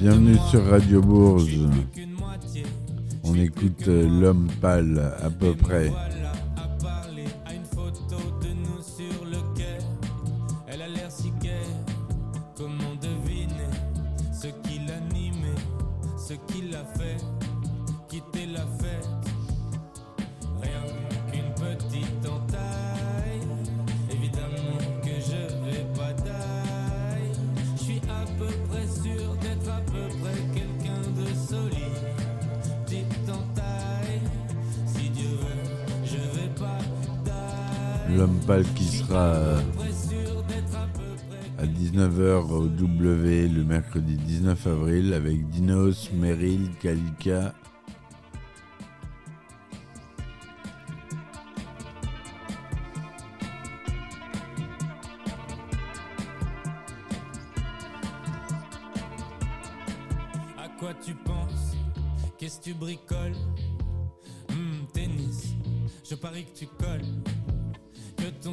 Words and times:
Bienvenue 0.00 0.36
sur 0.50 0.64
Radio 0.66 1.02
moitié. 1.02 1.68
On 3.22 3.34
écoute 3.36 3.86
euh, 3.86 4.08
l'homme 4.08 4.48
pâle 4.60 5.14
à 5.22 5.30
peu 5.30 5.54
près. 5.54 5.92
L'homme 38.16 38.38
pâle 38.46 38.64
qui 38.74 38.84
sera 38.84 39.26
euh, 39.34 39.60
à 41.58 41.66
19h 41.66 42.50
au 42.50 42.66
W 42.66 43.48
le 43.48 43.64
mercredi 43.64 44.16
19 44.16 44.66
avril 44.66 45.14
avec 45.14 45.48
Dinos, 45.50 46.10
Meryl, 46.12 46.70
Kalika. 46.80 47.54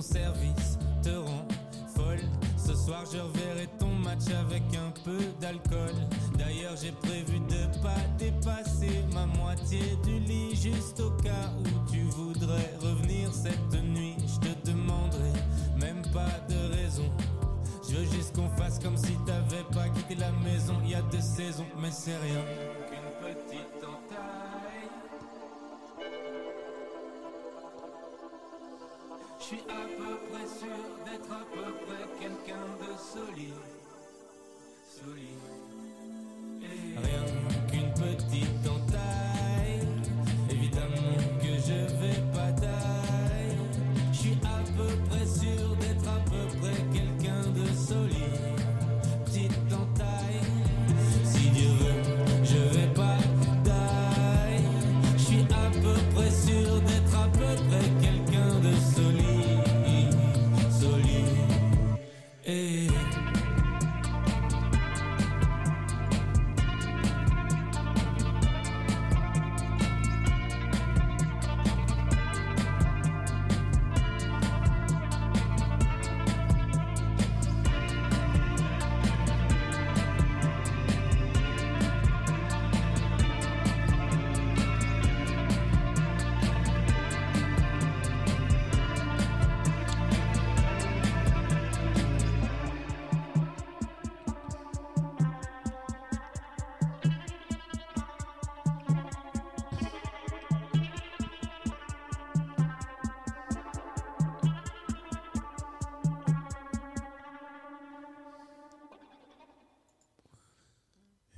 Service 0.08 0.78
te 1.04 1.10
rend 1.10 1.48
folle. 1.96 2.22
Ce 2.58 2.74
soir, 2.74 3.04
je 3.12 3.18
reverrai 3.18 3.68
ton 3.80 3.90
match 3.90 4.28
avec 4.40 4.64
un 4.76 4.92
peu 5.04 5.20
d'alcool. 5.40 5.96
D'ailleurs, 6.38 6.76
j'ai 6.82 6.92
prévu 6.92 7.40
de 7.40 7.82
pas 7.82 8.02
dépasser 8.18 9.04
ma 9.14 9.26
moitié 9.26 9.80
du 10.04 10.20
lit 10.20 10.56
juste 10.56 11.00
au 11.00 11.12
cas 11.22 11.52
où 11.60 11.92
tu 11.92 12.02
voudrais 12.04 12.74
revenir 12.82 13.34
cette 13.34 13.84
nuit. 13.84 14.16
Je 14.20 14.50
te 14.50 14.72
demanderai 14.72 15.34
même 15.80 16.02
pas 16.14 16.40
de 16.50 16.76
raison. 16.76 17.10
Je 17.90 17.96
veux 17.96 18.06
juste 18.06 18.36
qu'on 18.36 18.50
fasse 18.50 18.80
comme 18.80 18.98
si 18.98 19.14
t'avais 19.26 19.64
pas 19.74 19.90
quitté 19.90 20.16
la 20.16 20.32
maison 20.32 20.76
il 20.84 20.92
y 20.92 20.96
a 20.96 21.02
deux 21.04 21.22
saisons, 21.22 21.68
mais 21.82 21.92
c'est 21.92 22.18
rien 22.18 22.44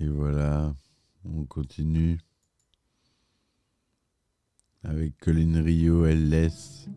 voilà, 0.10 0.74
on 1.26 1.46
continue 1.46 2.20
avec 4.84 5.18
Colin 5.18 5.62
Rio, 5.62 6.06
elle 6.06 6.30
laisse 6.30 6.88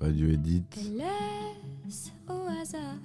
Radio 0.00 0.28
Edit. 0.28 0.64
Laisse 0.96 2.12
au 2.28 2.46
hasard 2.60 2.98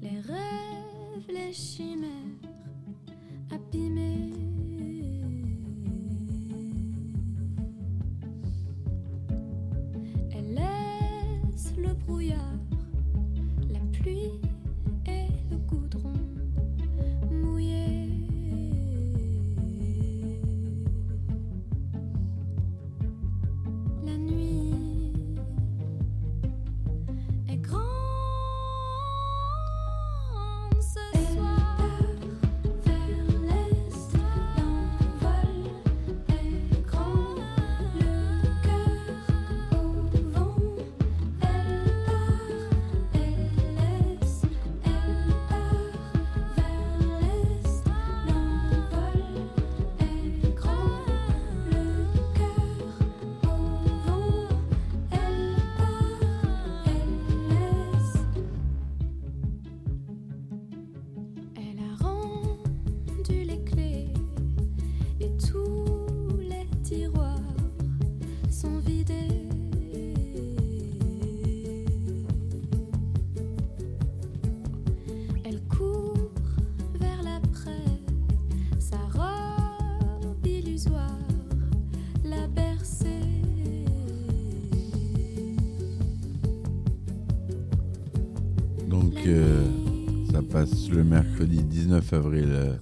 les 0.00 0.20
rêves, 0.20 1.28
les 1.28 1.52
chimères 1.52 2.10
abîmés. 3.50 4.55
Donc 88.86 89.14
euh, 89.26 89.66
ça 90.30 90.42
passe 90.42 90.88
le 90.90 91.02
mercredi 91.02 91.62
19 91.62 92.12
avril 92.12 92.46
euh, 92.48 92.76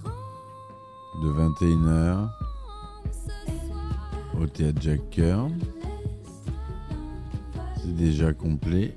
de 1.23 1.27
21h 1.29 2.29
au 4.39 4.45
théâtre 4.45 4.79
Coeur. 5.15 5.49
C'est 7.81 7.95
déjà 7.95 8.33
complet. 8.33 8.95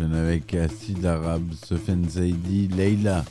Avec 0.00 0.54
Acide 0.54 1.04
Arabe, 1.04 1.52
Sofen 1.66 2.08
Zaidi, 2.08 2.68
Leila. 2.68 3.24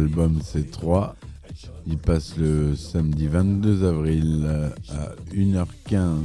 L'album 0.00 0.40
c'est 0.42 0.70
3. 0.70 1.14
Il 1.86 1.98
passe 1.98 2.36
le 2.38 2.74
samedi 2.74 3.26
22 3.26 3.86
avril 3.86 4.48
à 4.88 5.12
1h15. 5.34 6.16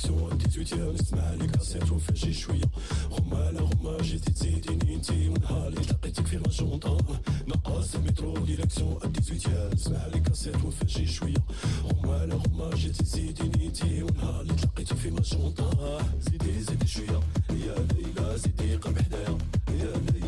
سوا 0.00 0.30
18 0.30 0.92
نسمع 0.92 1.30
لك 1.34 1.56
قصير 1.56 1.94
وفاشي 1.94 2.32
شوية 2.32 2.64
غمالة 3.10 3.60
غمة 3.60 3.96
جيتي 4.02 4.32
تزيديني 4.32 4.94
انتي 4.94 5.28
ونهار 5.28 5.68
اللي 5.68 5.80
تلقيتك 5.84 6.26
في 6.26 6.36
ماجونطا 6.38 6.98
نقاص 7.48 7.94
المترو 7.94 8.34
ديريكسيون 8.44 8.98
18 8.98 9.74
نسمع 9.74 10.06
لك 10.06 10.28
قصير 10.28 10.56
وفاشي 10.66 11.06
شوية 11.06 11.42
غمالة 11.84 12.36
غمة 12.36 12.70
جيتي 12.74 13.02
تزيديني 13.02 13.66
انتي 13.66 14.02
ونهار 14.02 14.40
اللي 14.40 14.54
تلقيتك 14.54 14.96
في 14.96 15.10
ماجونطا 15.10 16.02
زيدي 16.20 16.60
زيدي 16.62 16.86
شوية 16.86 17.20
يا 17.50 17.74
ليلى 17.94 18.38
زيدي 18.38 18.76
قرب 18.76 18.98
حدايا 18.98 19.38
يا 19.68 19.92
ليلى 20.12 20.19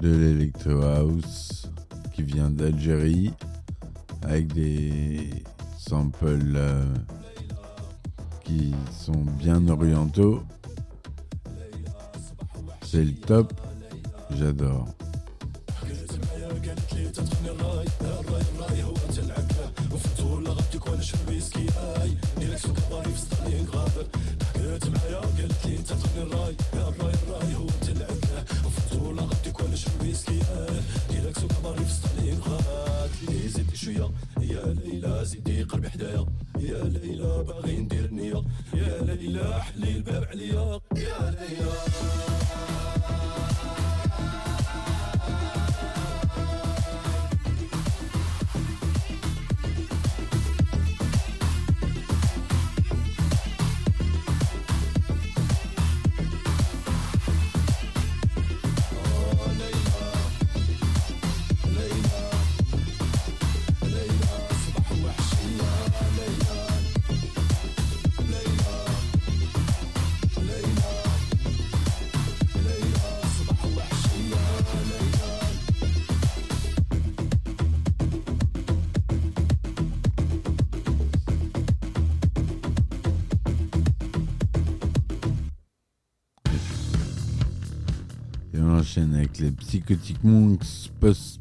de 0.00 0.08
l'Electro 0.08 0.82
House 0.82 1.70
qui 2.14 2.22
vient 2.22 2.50
d'Algérie 2.50 3.32
avec 4.22 4.52
des 4.52 5.30
samples 5.76 6.54
euh, 6.54 6.84
qui 8.44 8.74
sont 8.90 9.24
bien 9.38 9.66
orientaux. 9.68 10.42
C'est 12.82 13.04
le 13.04 13.14
top, 13.14 13.52
j'adore. 14.30 14.88
Psychotic 89.88 90.22
Monks 90.22 90.90
Post 91.00 91.40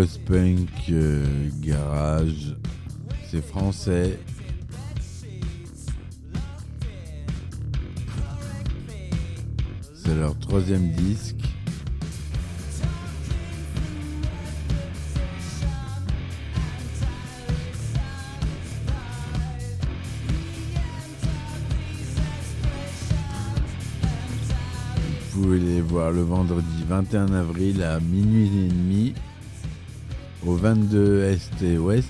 post-punk, 0.00 0.70
euh, 0.92 1.50
garage. 1.60 2.56
C'est 3.28 3.46
français. 3.46 4.18
C'est 9.94 10.14
leur 10.14 10.38
troisième 10.38 10.88
disque. 10.92 11.36
Vous 25.34 25.42
pouvez 25.42 25.58
les 25.58 25.82
voir 25.82 26.10
le 26.10 26.22
vendredi 26.22 26.84
21 26.88 27.34
avril 27.34 27.82
à 27.82 28.00
minuit 28.00 28.46
et 28.46 28.68
demi 28.68 29.14
au 30.46 30.54
22 30.54 31.24
Est 31.24 31.62
et 31.62 31.78
Ouest. 31.78 32.08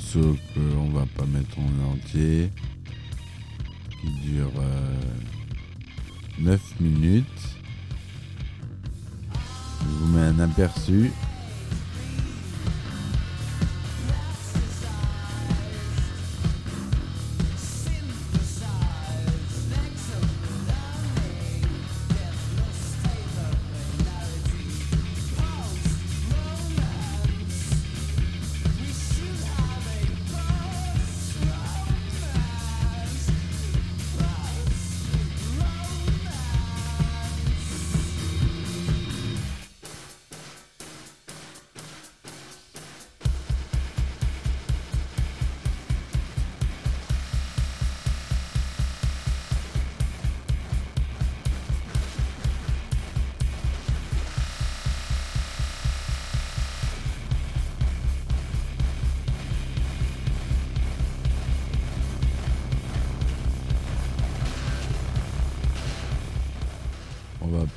Morceau 0.00 0.36
qu'on 0.54 0.90
va 0.90 1.04
pas 1.16 1.26
mettre 1.26 1.58
en 1.58 1.92
entier, 1.92 2.50
qui 4.00 4.28
dure 4.28 4.52
euh, 4.58 5.00
9 6.38 6.60
minutes. 6.80 7.26
Je 9.32 9.88
vous 9.88 10.16
mets 10.16 10.22
un 10.22 10.40
aperçu. 10.40 11.10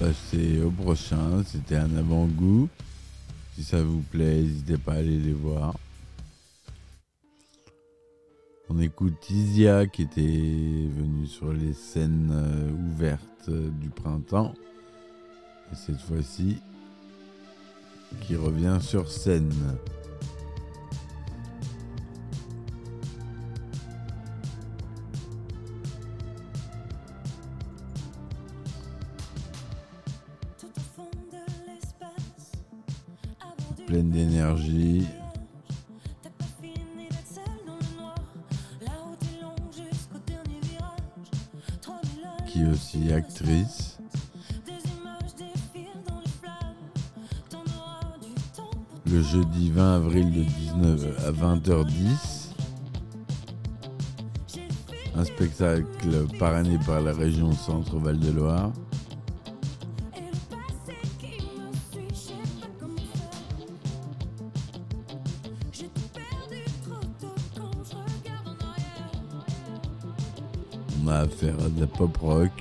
Passer 0.04 0.62
au 0.62 0.70
prochain. 0.70 1.44
C'était 1.46 1.78
un 1.78 1.96
avant-goût. 1.96 2.68
Si 3.56 3.64
ça 3.64 3.82
vous 3.82 4.02
plaît, 4.12 4.42
n'hésitez 4.42 4.78
pas 4.78 4.94
à 4.94 4.98
aller 4.98 5.18
les 5.18 5.32
voir. 5.32 5.78
On 8.70 8.80
écoute 8.80 9.30
Isia 9.30 9.86
qui 9.86 10.02
était 10.02 10.20
venue 10.22 11.28
sur 11.28 11.54
les 11.54 11.74
scènes 11.74 12.32
euh, 12.34 12.72
ouvertes 12.72 13.48
euh, 13.48 13.70
du 13.80 13.90
printemps. 13.90 14.54
Et 15.72 15.76
cette 15.76 16.02
fois-ci, 16.02 16.58
qui 18.22 18.36
revient 18.36 18.80
sur 18.82 19.10
scène. 19.10 19.54
Auras 47.56 48.18
du 48.20 48.34
temps 48.54 48.72
pour 49.04 49.12
Le 49.12 49.22
jeudi 49.22 49.70
20 49.70 49.96
avril 49.96 50.32
de 50.32 50.44
19 50.44 51.26
à 51.26 51.32
20h10. 51.32 52.50
Un 55.16 55.24
spectacle 55.24 56.28
parrainé 56.38 56.78
par 56.86 57.02
la 57.02 57.14
région 57.14 57.54
Centre-Val 57.54 58.20
de 58.20 58.32
Loire. 58.32 58.72
À 71.24 71.28
de 71.70 71.80
la 71.80 71.88
pop 71.88 72.18
rock. 72.18 72.52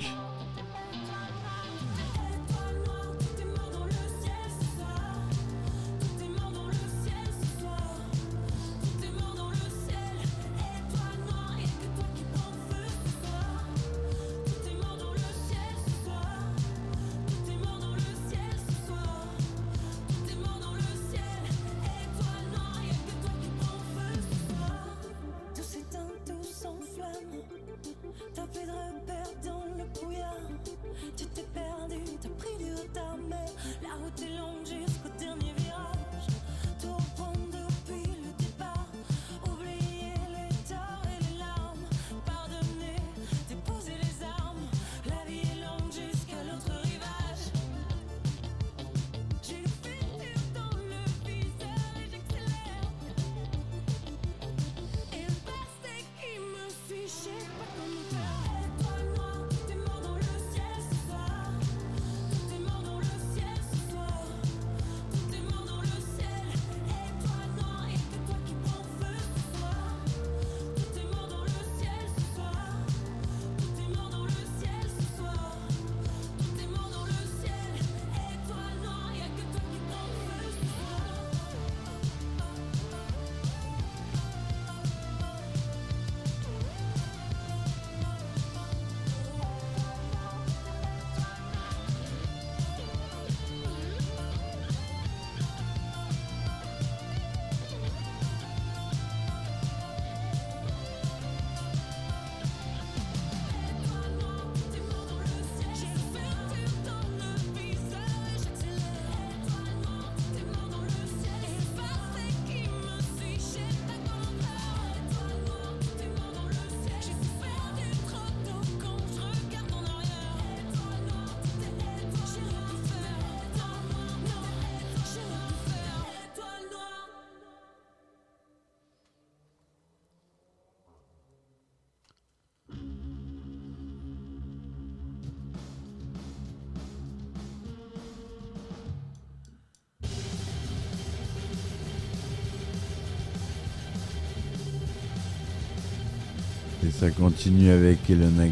Ça 146.98 147.10
continue 147.10 147.70
avec 147.70 148.08
Elena 148.08 148.46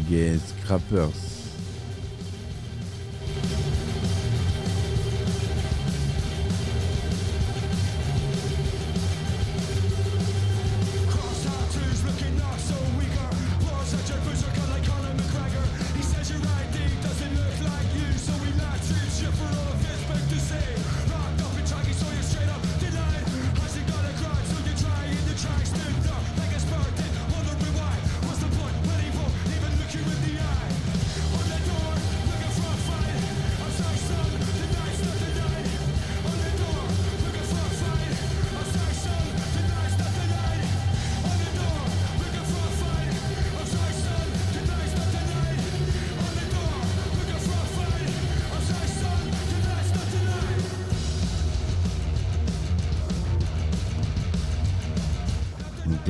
Scrappers. 0.61 1.40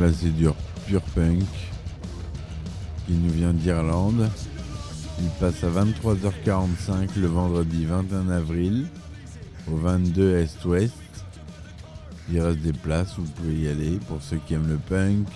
C'est 0.09 0.35
du 0.35 0.47
pure 0.87 1.01
punk 1.13 1.43
qui 3.05 3.13
nous 3.13 3.31
vient 3.31 3.53
d'Irlande. 3.53 4.29
Il 5.19 5.29
passe 5.39 5.63
à 5.63 5.69
23h45 5.69 7.19
le 7.19 7.27
vendredi 7.27 7.85
21 7.85 8.29
avril 8.29 8.87
au 9.71 9.75
22 9.75 10.37
Est-Ouest. 10.37 10.93
Il 12.31 12.41
reste 12.41 12.61
des 12.61 12.73
places, 12.73 13.13
vous 13.17 13.25
pouvez 13.25 13.55
y 13.55 13.67
aller 13.67 13.99
pour 14.07 14.21
ceux 14.21 14.37
qui 14.47 14.55
aiment 14.55 14.69
le 14.69 14.77
punk. 14.77 15.27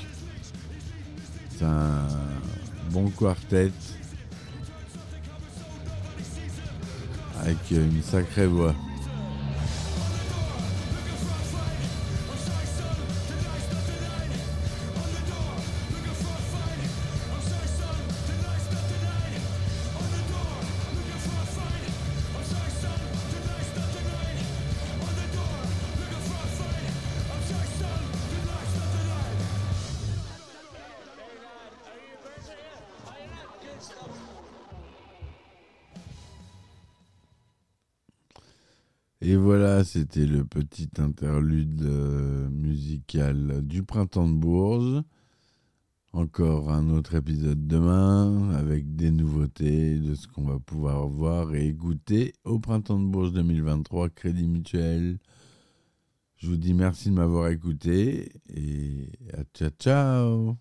C'est 1.51 1.65
un 1.65 2.08
bon 2.91 3.10
quartet 3.10 3.71
avec 7.39 7.58
une 7.69 8.01
sacrée 8.01 8.47
voix. 8.47 8.73
Et 39.28 39.38
voilà, 39.38 39.84
c'était 39.84 40.28
le 40.28 40.46
petit 40.46 40.88
interlude 41.00 41.82
euh, 41.82 42.48
musical 42.52 43.66
du 43.66 43.82
printemps 43.82 44.30
de 44.30 44.36
Bourges. 44.36 45.02
Encore 46.14 46.70
un 46.70 46.92
autre 46.92 47.16
épisode 47.16 47.66
demain 47.66 48.52
avec 48.52 48.96
des 48.96 49.10
nouveautés 49.10 49.98
de 49.98 50.14
ce 50.14 50.28
qu'on 50.28 50.44
va 50.44 50.60
pouvoir 50.60 51.08
voir 51.08 51.56
et 51.56 51.74
goûter 51.74 52.34
au 52.44 52.60
printemps 52.60 53.00
de 53.00 53.08
Bourges 53.08 53.34
2023, 53.34 54.10
Crédit 54.10 54.48
Mutuel. 54.48 55.18
Je 56.38 56.48
vous 56.48 56.58
dis 56.58 56.76
merci 56.76 57.10
de 57.10 57.16
m'avoir 57.16 57.48
écouté 57.48 58.32
et 58.54 59.10
à 59.34 59.42
ciao 59.56 59.72
ciao 59.80 60.58